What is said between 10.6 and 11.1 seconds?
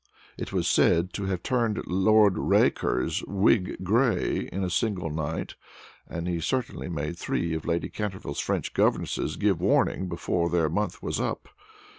month